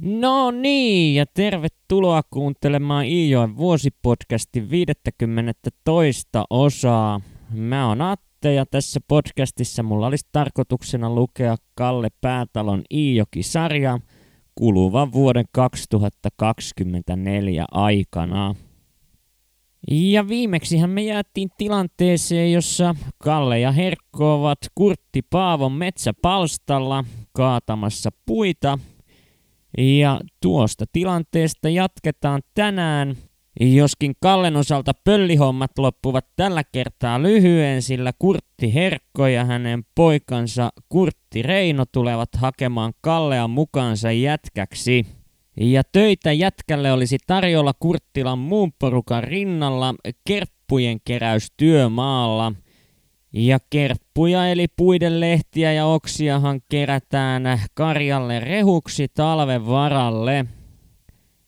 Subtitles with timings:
[0.00, 7.20] No niin, ja tervetuloa kuuntelemaan Iijoen vuosipodcastin 50 toista osaa.
[7.50, 13.98] Mä oon Atte ja tässä podcastissa mulla olisi tarkoituksena lukea Kalle Päätalon Iijoki-sarja
[14.54, 18.54] kuluvan vuoden 2024 aikana.
[19.90, 28.78] Ja viimeksihän me jäätiin tilanteeseen, jossa Kalle ja Herkko ovat Kurtti Paavon metsäpalstalla kaatamassa puita–
[29.78, 33.16] ja tuosta tilanteesta jatketaan tänään,
[33.60, 41.42] joskin Kallen osalta pöllihommat loppuvat tällä kertaa lyhyen, sillä Kurtti Herkko ja hänen poikansa Kurtti
[41.42, 45.06] Reino tulevat hakemaan Kallea mukaansa jätkäksi.
[45.60, 49.94] Ja töitä jätkälle olisi tarjolla Kurttilan muun porukan rinnalla
[50.26, 52.52] kerppujen keräystyömaalla–
[53.32, 60.46] ja kerppuja eli puiden lehtiä ja oksiahan kerätään karjalle rehuksi talven varalle.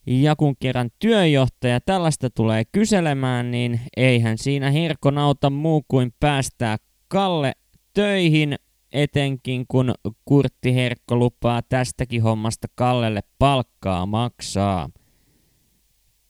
[0.06, 6.76] Ja kun kerran työjohtaja tällaista tulee kyselemään, niin eihän siinä Herkon auta muu kuin päästää
[7.09, 7.52] Kalle
[7.95, 8.56] töihin,
[8.93, 14.88] etenkin kun Kurtti Herkko lupaa tästäkin hommasta Kallelle palkkaa maksaa.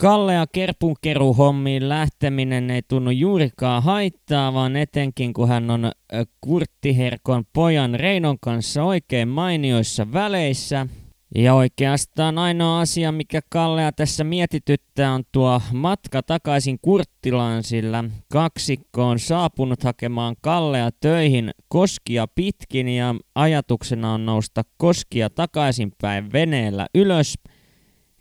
[0.01, 5.93] Kalle ja kerpunkeruhommiin lähteminen ei tunnu juurikaan haittaa, vaan etenkin kun hän on
[6.41, 10.87] Kurttiherkon pojan Reinon kanssa oikein mainioissa väleissä.
[11.35, 19.05] Ja oikeastaan ainoa asia, mikä Kallea tässä mietityttää, on tuo matka takaisin Kurttilaan, sillä kaksikko
[19.09, 27.35] on saapunut hakemaan Kallea töihin koskia pitkin ja ajatuksena on nousta koskia takaisinpäin veneellä ylös–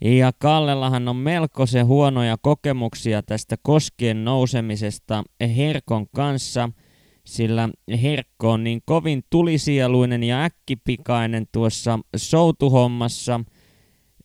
[0.00, 5.24] ja Kallellahan on melkoisen huonoja kokemuksia tästä koskien nousemisesta
[5.56, 6.70] Herkon kanssa,
[7.24, 7.68] sillä
[8.02, 13.40] Herkko on niin kovin tulisieluinen ja äkkipikainen tuossa soutuhommassa,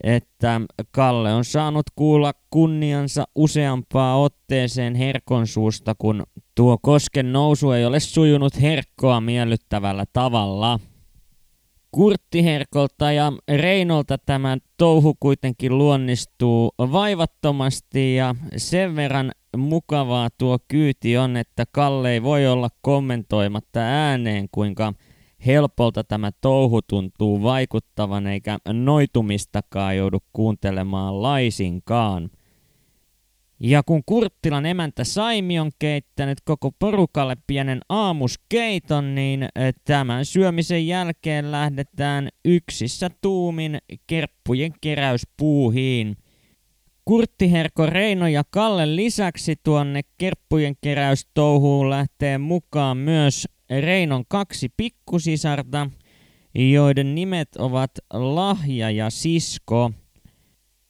[0.03, 6.23] että Kalle on saanut kuulla kunniansa useampaa otteeseen Herkon suusta, kun
[6.55, 10.79] tuo kosken nousu ei ole sujunut Herkkoa miellyttävällä tavalla.
[11.93, 21.37] Kurttiherkolta ja Reinolta tämä touhu kuitenkin luonnistuu vaivattomasti ja sen verran mukavaa tuo kyyti on,
[21.37, 24.93] että Kalle ei voi olla kommentoimatta ääneen, kuinka
[25.45, 32.29] helpolta tämä touhu tuntuu vaikuttavan eikä noitumistakaan joudu kuuntelemaan laisinkaan–
[33.65, 40.87] ja kun Kurttilan emäntä Saimi on keittänyt koko porukalle pienen aamuskeiton, niin eh, tämän syömisen
[40.87, 46.17] jälkeen lähdetään yksissä tuumin kerppujen keräyspuuhiin.
[47.05, 55.89] Kurtti Herko Reino ja Kalle lisäksi tuonne kerppujen keräystouhuun lähtee mukaan myös Reinon kaksi pikkusisarta,
[56.55, 59.91] joiden nimet ovat Lahja ja Sisko–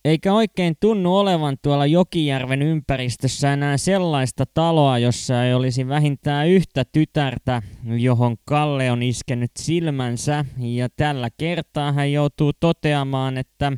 [0.05, 6.83] eikä oikein tunnu olevan tuolla Jokijärven ympäristössä enää sellaista taloa, jossa ei olisi vähintään yhtä
[6.91, 10.45] tytärtä, johon Kalle on iskenyt silmänsä.
[10.57, 13.71] Ja tällä kertaa hän joutuu toteamaan, että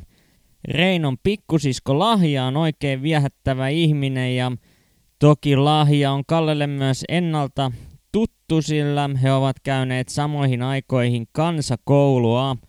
[0.67, 4.51] Reinon pikkusisko Lahja on oikein viehättävä ihminen ja
[5.19, 7.71] toki Lahja on Kallelle myös ennalta
[8.11, 12.55] tuttu, sillä he ovat käyneet samoihin aikoihin kansakoulua–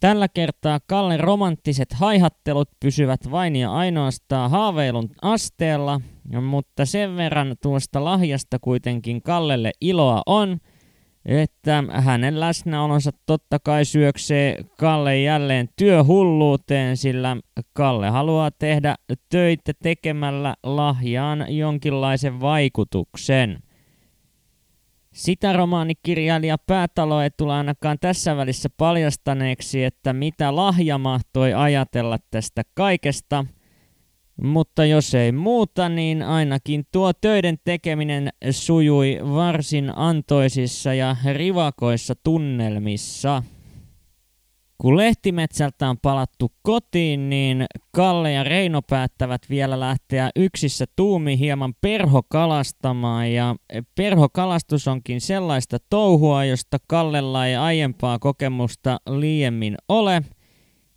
[0.00, 6.00] Tällä kertaa Kallen romanttiset haihattelut pysyvät vain ja ainoastaan haaveilun asteella,
[6.42, 10.58] mutta sen verran tuosta lahjasta kuitenkin Kallelle iloa on,
[11.24, 17.36] että hänen läsnäolonsa totta kai syöksee Kalle jälleen työhulluuteen, sillä
[17.72, 18.94] Kalle haluaa tehdä
[19.28, 23.62] töitä tekemällä lahjaan jonkinlaisen vaikutuksen.
[25.14, 32.62] Sitä romaanikirjailija Päätalo ei tule ainakaan tässä välissä paljastaneeksi, että mitä lahja mahtoi ajatella tästä
[32.74, 33.44] kaikesta.
[34.42, 43.42] Mutta jos ei muuta, niin ainakin tuo töiden tekeminen sujui varsin antoisissa ja rivakoissa tunnelmissa.
[44.80, 51.74] Kun lehtimetsältä on palattu kotiin, niin Kalle ja Reino päättävät vielä lähteä yksissä tuumi hieman
[51.80, 53.32] perhokalastamaan.
[53.32, 53.56] Ja
[53.94, 60.22] perhokalastus onkin sellaista touhua, josta Kallella ei aiempaa kokemusta liiemmin ole.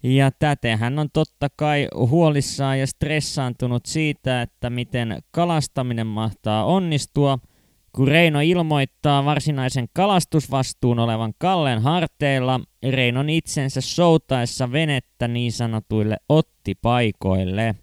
[0.04, 7.40] Ja täten hän on totta kai huolissaan ja stressaantunut siitä, että miten kalastaminen mahtaa onnistua–
[7.96, 12.60] kun Reino ilmoittaa varsinaisen kalastusvastuun olevan Kallen harteilla,
[12.90, 17.76] Reinon itsensä soutaessa venettä niin sanotuille ottipaikoille.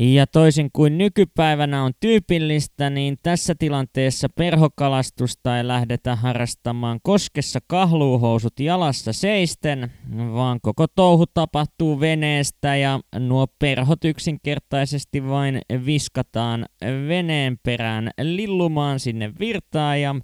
[0.00, 8.60] Ja toisin kuin nykypäivänä on tyypillistä, niin tässä tilanteessa perhokalastusta ei lähdetä harrastamaan koskessa kahluuhousut
[8.60, 16.66] jalassa seisten, vaan koko touhu tapahtuu veneestä ja nuo perhot yksinkertaisesti vain viskataan
[17.08, 20.14] veneen perään lillumaan sinne virtaan ja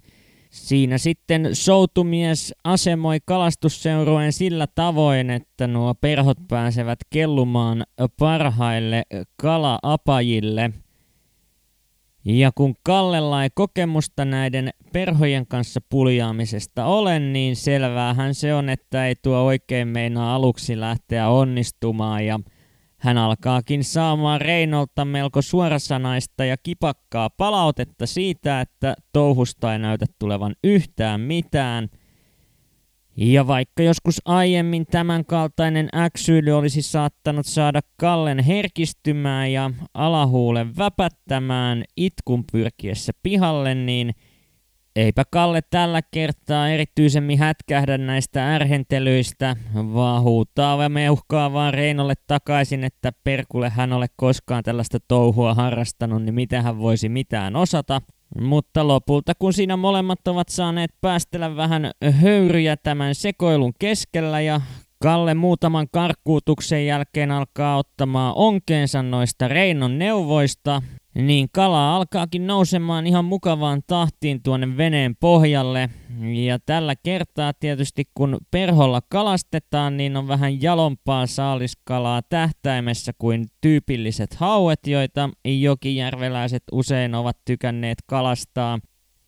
[0.55, 7.85] Siinä sitten soutumies asemoi kalastusseurueen sillä tavoin, että nuo perhot pääsevät kellumaan
[8.19, 9.03] parhaille
[9.37, 10.71] kalaapajille.
[12.25, 19.07] Ja kun Kallella ei kokemusta näiden perhojen kanssa puljaamisesta ole, niin selväähän se on, että
[19.07, 22.41] ei tuo oikein meinaa aluksi lähteä onnistumaan ja–
[23.05, 30.55] hän alkaakin saamaan Reinolta melko suorasanaista ja kipakkaa palautetta siitä, että touhusta ei näytä tulevan
[30.65, 31.89] yhtään mitään.
[33.17, 42.45] Ja vaikka joskus aiemmin tämänkaltainen äksyily olisi saattanut saada Kallen herkistymään ja alahuulen väpättämään itkun
[42.53, 44.15] pyrkiessä pihalle, niin–
[44.97, 52.85] Eipä Kalle tällä kertaa erityisemmin hätkähdä näistä ärhentelyistä, vaan huutaa ja meuhkaa vaan Reinolle takaisin,
[52.85, 58.01] että perkulle hän ole koskaan tällaista touhua harrastanut, niin miten hän voisi mitään osata.
[58.41, 64.61] Mutta lopulta, kun siinä molemmat ovat saaneet päästellä vähän höyryjä tämän sekoilun keskellä ja
[65.03, 70.83] Kalle muutaman karkkuutuksen jälkeen alkaa ottamaan onkeensa noista Reinon neuvoista,
[71.15, 75.91] niin kala alkaakin nousemaan ihan mukavaan tahtiin tuonne veneen pohjalle.
[76.47, 84.35] Ja tällä kertaa tietysti kun perholla kalastetaan, niin on vähän jalompaa saaliskalaa tähtäimessä kuin tyypilliset
[84.35, 88.79] hauet, joita jokijärveläiset usein ovat tykänneet kalastaa.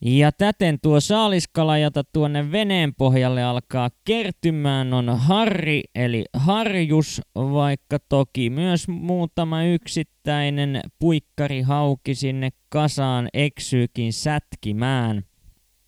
[0.01, 7.99] Ja täten tuo saaliskala, jota tuonne veneen pohjalle alkaa kertymään, on harri eli harjus, vaikka
[8.09, 15.23] toki myös muutama yksittäinen puikkarihauki sinne kasaan eksyykin sätkimään.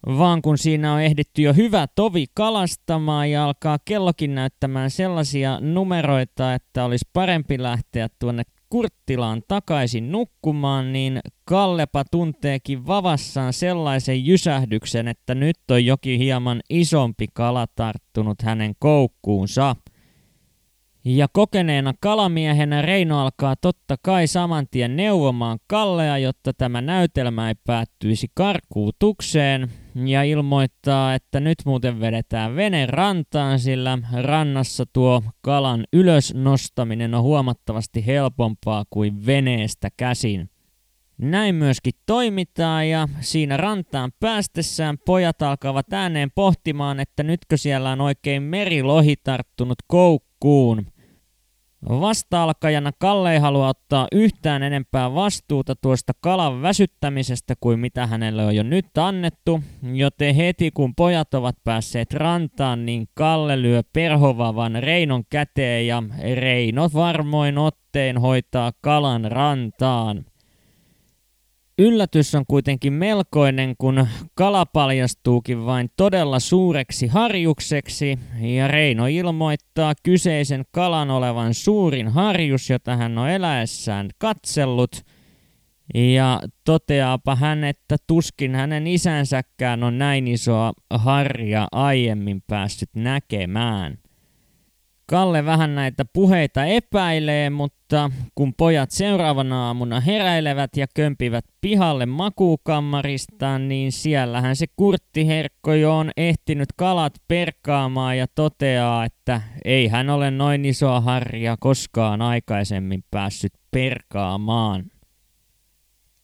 [0.07, 6.55] Vaan kun siinä on ehditty jo hyvä tovi kalastamaan ja alkaa kellokin näyttämään sellaisia numeroita,
[6.55, 15.35] että olisi parempi lähteä tuonne Kurttilaan takaisin nukkumaan, niin Kallepa tunteekin vavassaan sellaisen jysähdyksen, että
[15.35, 19.77] nyt on jokin hieman isompi kala tarttunut hänen koukkuunsa.
[21.05, 27.55] Ja kokeneena kalamiehenä Reino alkaa totta kai saman tien neuvomaan Kallea, jotta tämä näytelmä ei
[27.65, 29.71] päättyisi karkuutukseen,
[30.07, 37.23] ja ilmoittaa, että nyt muuten vedetään vene rantaan, sillä rannassa tuo kalan ylös nostaminen on
[37.23, 40.51] huomattavasti helpompaa kuin veneestä käsin.
[41.19, 48.01] Näin myöskin toimitaan ja siinä rantaan päästessään pojat alkavat ääneen pohtimaan, että nytkö siellä on
[48.01, 50.87] oikein merilohi tarttunut koukkuun–
[51.89, 58.57] Vasta-alkajana Kalle ei halua ottaa yhtään enempää vastuuta tuosta kalan väsyttämisestä kuin mitä hänelle on
[58.57, 59.61] jo nyt annettu,
[59.93, 66.03] joten heti kun pojat ovat päässeet rantaan, niin Kalle lyö perhovavan Reinon käteen ja
[66.35, 70.25] Reino varmoin otteen hoitaa kalan rantaan.
[71.81, 80.65] Yllätys on kuitenkin melkoinen, kun kala paljastuukin vain todella suureksi harjukseksi, ja Reino ilmoittaa kyseisen
[80.71, 85.03] kalan olevan suurin harjus, jota hän on eläessään katsellut,
[85.95, 93.99] ja toteaapa hän, että tuskin hänen isänsäkään on näin isoa harja aiemmin päässyt näkemään.
[95.11, 103.69] Kalle vähän näitä puheita epäilee, mutta kun pojat seuraavana aamuna heräilevät ja kömpivät pihalle makuukammaristaan,
[103.69, 110.31] niin siellähän se kurttiherkko jo on ehtinyt kalat perkaamaan ja toteaa, että ei hän ole
[110.31, 114.85] noin isoa harja koskaan aikaisemmin päässyt perkaamaan.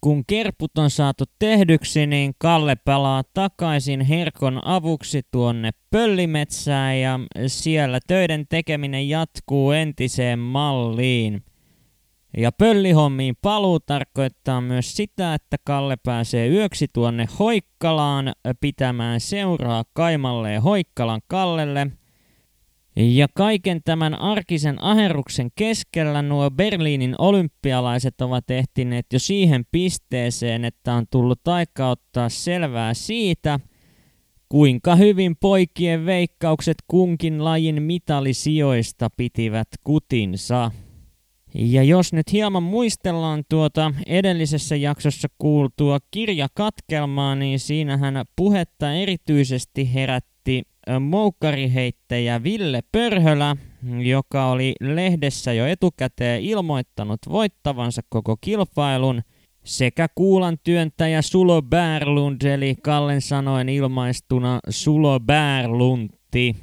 [0.04, 7.99] Kun kerput on saatu tehdyksi, niin Kalle palaa takaisin Herkon avuksi tuonne pöllimetsään ja siellä
[8.06, 11.42] töiden tekeminen jatkuu entiseen malliin.
[12.37, 20.52] Ja pöllihommiin paluu tarkoittaa myös sitä, että Kalle pääsee yöksi tuonne Hoikkalaan pitämään seuraa Kaimalle
[20.52, 21.87] ja Hoikkalan Kallelle–
[22.96, 30.94] ja kaiken tämän arkisen aherruksen keskellä nuo Berliinin olympialaiset ovat ehtineet jo siihen pisteeseen, että
[30.94, 33.60] on tullut aika ottaa selvää siitä,
[34.48, 40.70] kuinka hyvin poikien veikkaukset kunkin lajin mitalisijoista pitivät kutinsa.
[41.54, 50.62] Ja jos nyt hieman muistellaan tuota edellisessä jaksossa kuultua kirjakatkelmaa, niin siinähän puhetta erityisesti herätti
[51.00, 53.56] moukkariheittäjä Ville Pörhölä,
[53.98, 59.22] joka oli lehdessä jo etukäteen ilmoittanut voittavansa koko kilpailun,
[59.64, 66.56] sekä kuulan työntäjä Sulo Bärlund, eli Kallen sanoen ilmaistuna Sulo Bärlunti.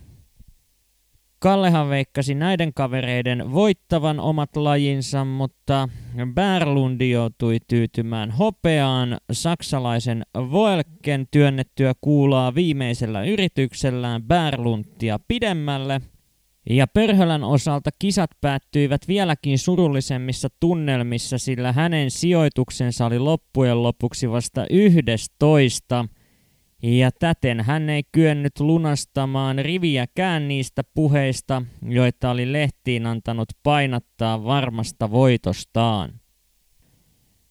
[1.44, 5.90] Kallehan veikkasi näiden kavereiden voittavan omat lajinsa, mutta
[6.34, 16.02] Bärlundi joutui tyytymään hopeaan saksalaisen Voelken työnnettyä kuulaa viimeisellä yrityksellään Bärluntia pidemmälle.
[16.70, 24.66] Ja Pörhölän osalta kisat päättyivät vieläkin surullisemmissa tunnelmissa, sillä hänen sijoituksensa oli loppujen lopuksi vasta
[24.70, 26.06] yhdestoista–
[26.84, 35.12] ja täten hän ei kyennyt lunastamaan riviäkään niistä puheista, joita oli lehtiin antanut painattaa varmasta
[35.12, 36.22] voitostaan.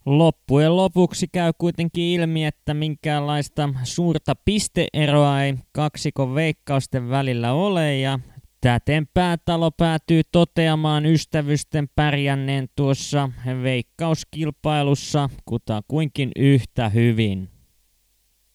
[0.06, 8.18] Loppujen lopuksi käy kuitenkin ilmi, että minkäänlaista suurta pisteeroa ei kaksikon veikkausten välillä ole ja
[8.60, 13.30] täten päätalo päätyy toteamaan ystävysten pärjänneen tuossa
[13.62, 17.59] veikkauskilpailussa kutakuinkin yhtä hyvin.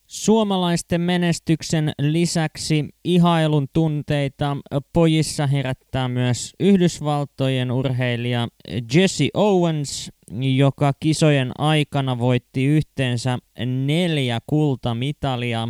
[0.06, 4.56] Suomalaisten menestyksen lisäksi ihailun tunteita
[4.92, 8.48] pojissa herättää myös Yhdysvaltojen urheilija
[8.94, 10.12] Jesse Owens,
[10.56, 15.68] joka kisojen aikana voitti yhteensä neljä kultamitalia.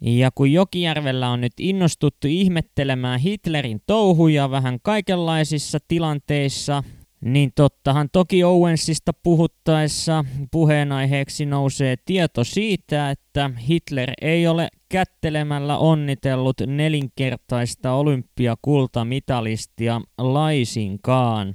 [0.00, 6.82] Ja kun Jokijärvellä on nyt innostuttu ihmettelemään Hitlerin touhuja vähän kaikenlaisissa tilanteissa,
[7.20, 16.56] niin tottahan toki Owensista puhuttaessa puheenaiheeksi nousee tieto siitä, että Hitler ei ole kättelemällä onnitellut
[16.66, 21.54] nelinkertaista olympiakultamitalistia laisinkaan.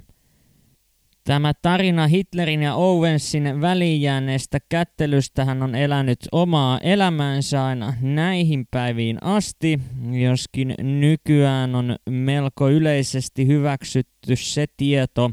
[1.26, 9.80] Tämä tarina Hitlerin ja Owensin välijääneestä kättelystähän on elänyt omaa elämäänsä aina näihin päiviin asti,
[10.10, 15.30] joskin nykyään on melko yleisesti hyväksytty se tieto,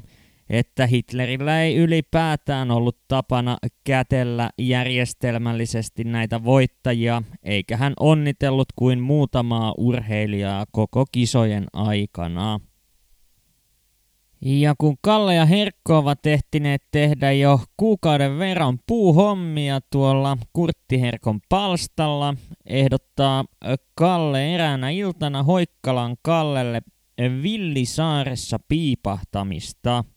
[0.52, 9.74] että Hitlerillä ei ylipäätään ollut tapana kätellä järjestelmällisesti näitä voittajia, eikä hän onnitellut kuin muutamaa
[9.78, 12.60] urheilijaa koko kisojen aikana.
[14.42, 21.40] Ja kun Kalle ja Herkko ovat ehtineet tehdä jo kuukauden verran puuhommia tuolla Kurtti Herkon
[21.50, 22.34] palstalla,
[22.66, 23.46] ehdottaa
[23.96, 26.82] Kalle eräänä iltana Hoikkalan Kallelle
[27.44, 30.04] Villisaaressa piipahtamista–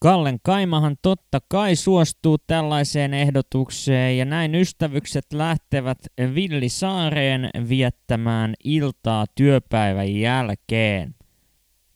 [0.00, 5.98] Kallen Kaimahan totta kai suostuu tällaiseen ehdotukseen ja näin ystävykset lähtevät
[6.34, 11.14] Villisaareen viettämään iltaa työpäivän jälkeen.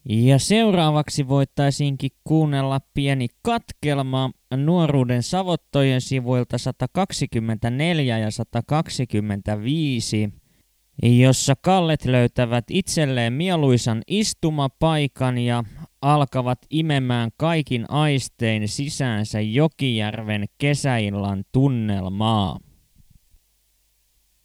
[0.08, 10.30] Ja seuraavaksi voitaisiinkin kuunnella pieni katkelma nuoruuden savottojen sivuilta 124 ja 125,
[11.02, 15.64] jossa Kallet löytävät itselleen mieluisan istumapaikan ja
[16.02, 22.58] alkavat imemään kaikin aistein sisäänsä Jokijärven kesäillan tunnelmaa.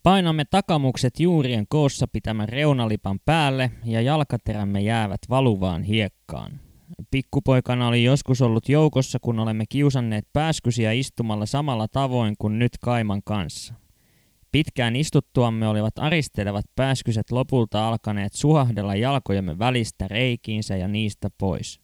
[0.02, 6.60] Painamme takamukset juurien koossa pitämän reunalipan päälle ja jalkaterämme jäävät valuvaan hiekkaan.
[7.10, 13.22] Pikkupoikana oli joskus ollut joukossa, kun olemme kiusanneet pääskysiä istumalla samalla tavoin kuin nyt Kaiman
[13.24, 13.74] kanssa.
[14.52, 21.80] Pitkään istuttuamme olivat aristelevat pääskyset lopulta alkaneet suhahdella jalkojemme välistä reikiinsä ja niistä pois.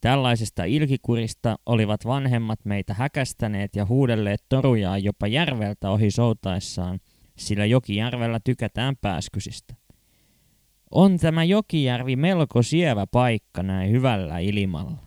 [0.00, 7.00] Tällaisesta ilkikurista olivat vanhemmat meitä häkästäneet ja huudelleet torujaan jopa järveltä ohi soutaessaan,
[7.38, 9.74] sillä Jokijärvellä tykätään pääskysistä.
[10.90, 14.98] On tämä Jokijärvi melko sievä paikka näin hyvällä ilmalla.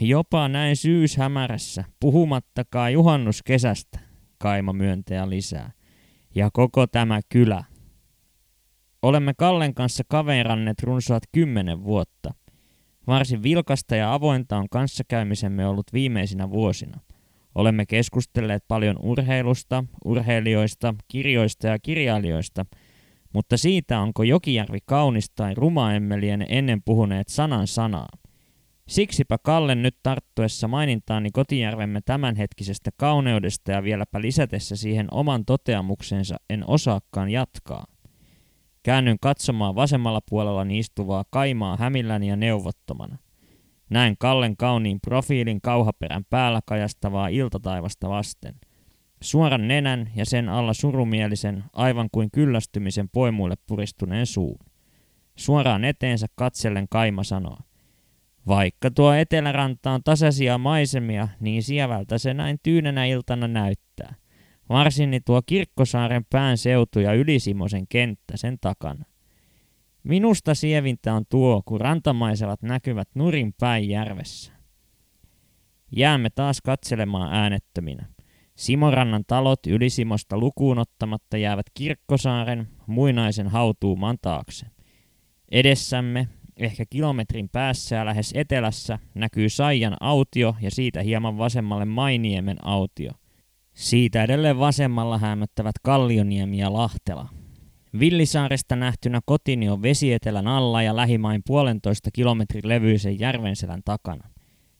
[0.00, 4.09] Jopa näin syyshämärässä, puhumattakaan juhannuskesästä,
[4.40, 5.72] kaima myöntäjä lisää.
[6.34, 7.64] Ja koko tämä kylä.
[9.02, 12.34] Olemme Kallen kanssa kaveranneet runsaat kymmenen vuotta.
[13.06, 17.00] Varsin vilkasta ja avointa on kanssakäymisemme ollut viimeisinä vuosina.
[17.54, 22.66] Olemme keskustelleet paljon urheilusta, urheilijoista, kirjoista ja kirjailijoista,
[23.32, 28.08] mutta siitä onko Jokijärvi kaunis tai rumaemmelien ennen puhuneet sanan sanaa.
[28.90, 36.64] Siksipä Kalle nyt tarttuessa mainintaani kotijärvemme tämänhetkisestä kauneudesta ja vieläpä lisätessä siihen oman toteamuksensa en
[36.66, 37.86] osaakaan jatkaa.
[38.82, 43.18] Käännyn katsomaan vasemmalla puolella istuvaa Kaimaa hämilläni ja neuvottomana.
[43.90, 48.54] Näen Kallen kauniin profiilin kauhaperän päällä kajastavaa iltataivasta vasten.
[49.22, 54.58] Suoran nenän ja sen alla surumielisen, aivan kuin kyllästymisen poimuille puristuneen suun.
[55.36, 57.58] Suoraan eteensä katsellen Kaima sanoo.
[58.46, 64.14] Vaikka tuo eteläranta on tasaisia maisemia, niin sievältä se näin tyynenä iltana näyttää.
[64.68, 69.04] Varsinni tuo Kirkkosaaren pään seutu ja Ylisimosen kenttä sen takana.
[70.02, 74.52] Minusta sievintä on tuo, kun rantamaisevat näkyvät nurin päin järvessä.
[75.96, 78.06] Jäämme taas katselemaan äänettöminä.
[78.56, 84.66] Simorannan talot Ylisimosta lukuun ottamatta jäävät Kirkkosaaren muinaisen hautuumaan taakse.
[85.50, 86.28] Edessämme,
[86.60, 93.12] ehkä kilometrin päässä ja lähes etelässä, näkyy Saijan autio ja siitä hieman vasemmalle Mainiemen autio.
[93.74, 97.28] Siitä edelleen vasemmalla hämöttävät Kallioniemi ja Lahtela.
[97.98, 104.28] Villisaaresta nähtynä kotini on vesietelän alla ja lähimain puolentoista kilometrin levyisen järvenselän takana.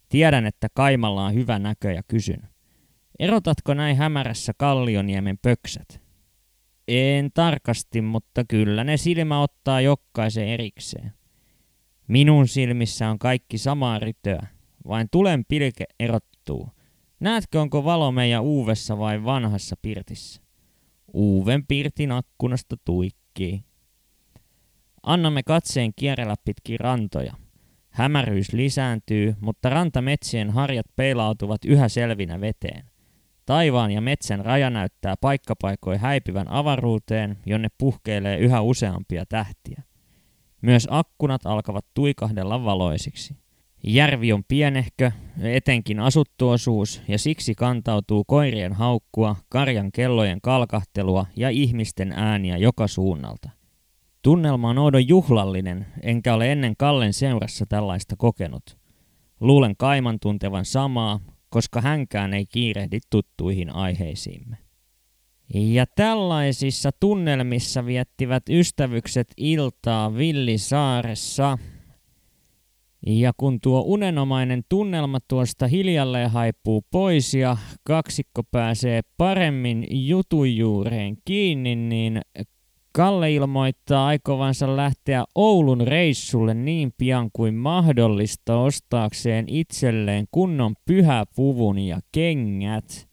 [0.09, 2.49] Tiedän, että Kaimalla on hyvä näkö ja kysyn.
[3.19, 6.01] Erotatko näin hämärässä Kallioniemen pöksät?
[6.89, 11.13] En tarkasti, mutta kyllä ne silmä ottaa jokkaisen erikseen.
[12.11, 14.47] Minun silmissä on kaikki samaa rytöä,
[14.89, 16.69] vain tulen pilke erottuu.
[17.21, 20.43] Näetkö, onko valo meidän uuvessa vai vanhassa pirtissä?
[21.13, 23.65] Uuven pirtin akkunasta tuikkii.
[25.03, 27.35] Annamme katseen kierrellä pitkin rantoja.
[27.91, 32.91] Hämäryys lisääntyy, mutta rantametsien harjat peilautuvat yhä selvinä veteen.
[33.47, 39.80] Taivaan ja metsän raja näyttää paikkapaikoin häipyvän avaruuteen, jonne puhkeilee yhä useampia tähtiä.
[40.63, 43.37] Myös akkunat alkavat tuikahdella valoisiksi.
[43.85, 45.11] Järvi on pienehkö,
[45.43, 52.87] etenkin asuttu osuus, ja siksi kantautuu koirien haukkua, karjan kellojen kalkahtelua ja ihmisten ääniä joka
[52.87, 53.51] suunnalta.
[54.23, 58.79] Tunnelma on oudon juhlallinen, enkä ole ennen Kallen seurassa tällaista kokenut.
[59.41, 64.70] Luulen Kaiman tuntevan samaa, koska hänkään ei kiirehdi tuttuihin aiheisiimme.
[65.55, 71.59] Ja tällaisissa tunnelmissa viettivät ystävykset iltaa Villisaaressa.
[73.07, 81.17] Ja kun tuo unenomainen tunnelma tuosta hiljalleen haipuu pois ja kaksikko pääsee paremmin jutun juureen
[81.25, 82.21] kiinni, niin
[82.93, 92.01] Kalle ilmoittaa aikovansa lähteä Oulun reissulle niin pian kuin mahdollista ostaakseen itselleen kunnon pyhäpuvun ja
[92.13, 93.10] kengät.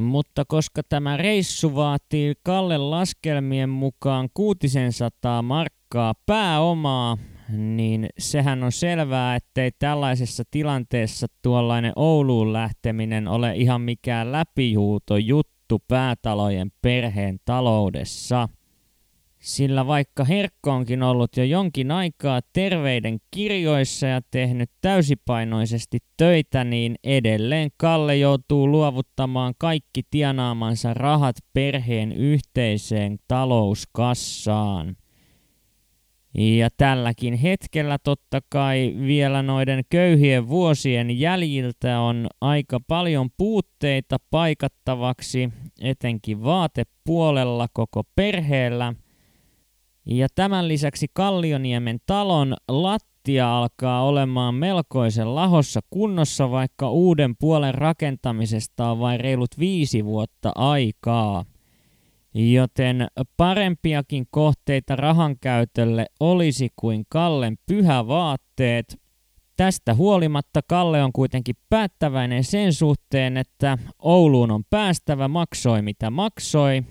[0.00, 7.18] Mutta koska tämä reissu vaatii Kalle laskelmien mukaan 600 markkaa pääomaa,
[7.48, 15.82] niin sehän on selvää, ettei tällaisessa tilanteessa tuollainen Ouluun lähteminen ole ihan mikään läpihuuto juttu
[15.88, 18.48] päätalojen perheen taloudessa.
[19.42, 26.96] Sillä vaikka Herkko onkin ollut jo jonkin aikaa terveiden kirjoissa ja tehnyt täysipainoisesti töitä, niin
[27.04, 34.96] edelleen Kalle joutuu luovuttamaan kaikki tienaamansa rahat perheen yhteiseen talouskassaan.
[36.34, 45.50] Ja tälläkin hetkellä totta kai vielä noiden köyhien vuosien jäljiltä on aika paljon puutteita paikattavaksi,
[45.80, 48.94] etenkin vaatepuolella koko perheellä–
[50.06, 58.90] ja tämän lisäksi Kallioniemen talon lattia alkaa olemaan melkoisen lahossa kunnossa, vaikka uuden puolen rakentamisesta
[58.90, 61.44] on vain reilut viisi vuotta aikaa.
[62.34, 69.02] Joten parempiakin kohteita rahan käytölle olisi kuin Kallen pyhävaatteet.
[69.56, 76.82] Tästä huolimatta Kalle on kuitenkin päättäväinen sen suhteen, että Ouluun on päästävä maksoi mitä maksoi,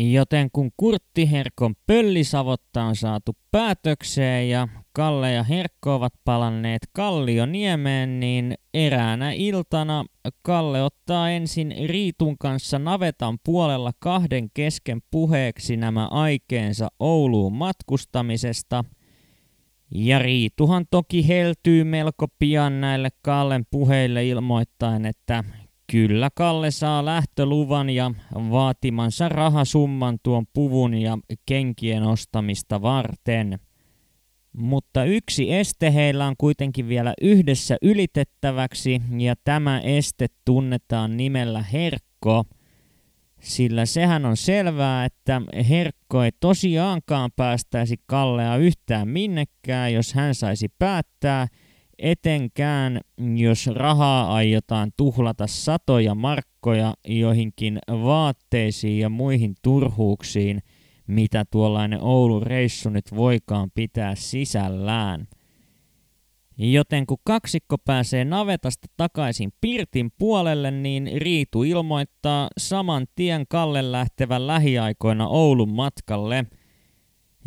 [0.00, 8.20] Joten kun Kurtti Herkon pöllisavotta on saatu päätökseen ja Kalle ja Herkko ovat palanneet Kallioniemeen,
[8.20, 10.04] niin eräänä iltana
[10.42, 18.84] Kalle ottaa ensin Riitun kanssa navetan puolella kahden kesken puheeksi nämä aikeensa Ouluun matkustamisesta.
[19.94, 25.44] Ja Riituhan toki heltyy melko pian näille Kallen puheille ilmoittaen, että
[25.92, 33.58] Kyllä Kalle saa lähtöluvan ja vaatimansa rahasumman tuon puvun ja kenkien ostamista varten.
[34.52, 42.44] Mutta yksi este heillä on kuitenkin vielä yhdessä ylitettäväksi ja tämä este tunnetaan nimellä Herkko.
[43.40, 50.68] Sillä sehän on selvää, että Herkko ei tosiaankaan päästäisi Kallea yhtään minnekään, jos hän saisi
[50.78, 51.46] päättää–
[51.98, 53.00] etenkään
[53.36, 60.62] jos rahaa aiotaan tuhlata satoja markkoja joihinkin vaatteisiin ja muihin turhuuksiin,
[61.06, 65.28] mitä tuollainen Oulun reissu nyt voikaan pitää sisällään.
[66.58, 74.46] Joten kun kaksikko pääsee navetasta takaisin Pirtin puolelle, niin Riitu ilmoittaa saman tien Kalle lähtevän
[74.46, 76.44] lähiaikoina Oulun matkalle–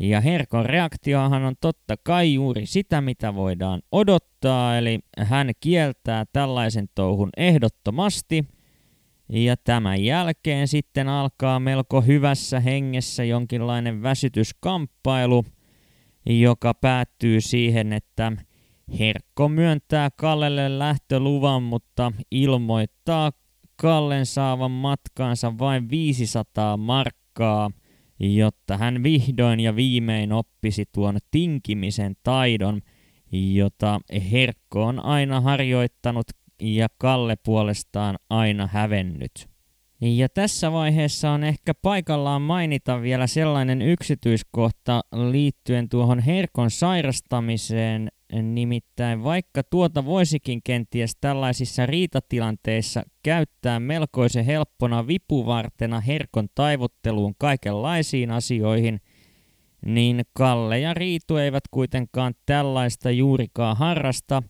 [0.01, 6.89] ja Herkon reaktiohan on totta kai juuri sitä, mitä voidaan odottaa, eli hän kieltää tällaisen
[6.95, 8.45] touhun ehdottomasti.
[9.29, 15.45] Ja tämän jälkeen sitten alkaa melko hyvässä hengessä jonkinlainen väsytyskamppailu,
[16.25, 18.31] joka päättyy siihen, että
[18.99, 23.31] Herkko myöntää Kallelle lähtöluvan, mutta ilmoittaa
[23.75, 27.71] Kallen saavan matkaansa vain 500 markkaa,
[28.21, 32.81] jotta hän vihdoin ja viimein oppisi tuon tinkimisen taidon,
[33.31, 33.99] jota
[34.31, 36.27] Herkko on aina harjoittanut
[36.61, 39.47] ja Kalle puolestaan aina hävennyt.
[40.01, 49.23] Ja tässä vaiheessa on ehkä paikallaan mainita vielä sellainen yksityiskohta liittyen tuohon Herkon sairastamiseen, Nimittäin
[49.23, 59.01] vaikka tuota voisikin kenties tällaisissa riitatilanteissa käyttää melkoisen helppona vipuvartena herkon taivutteluun kaikenlaisiin asioihin,
[59.85, 64.43] niin Kalle ja Riitu eivät kuitenkaan tällaista juurikaan harrasta,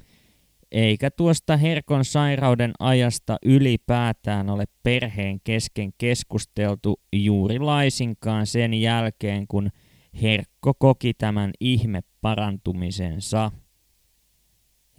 [0.71, 9.69] eikä tuosta herkon sairauden ajasta ylipäätään ole perheen kesken keskusteltu juuri laisinkaan sen jälkeen, kun
[10.21, 13.51] Herkko koki tämän ihme parantumisensa.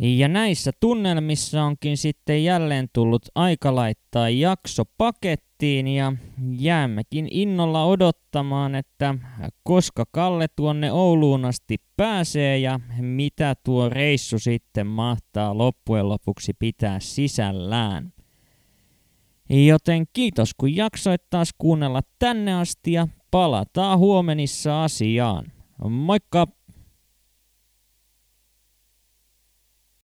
[0.04, 6.12] Ja näissä tunnelmissa onkin sitten jälleen tullut aika laittaa jakso pakettiin ja
[6.58, 9.14] jäämmekin innolla odottamaan, että
[9.62, 17.00] koska Kalle tuonne Ouluun asti pääsee ja mitä tuo reissu sitten mahtaa loppujen lopuksi pitää
[17.00, 18.12] sisällään.
[19.50, 25.52] Joten kiitos kun jaksoit taas kuunnella tänne asti ja palataan huomenissa asiaan.
[25.88, 26.46] Moikka!